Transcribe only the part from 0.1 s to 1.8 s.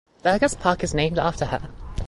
Burgess Park is named after her.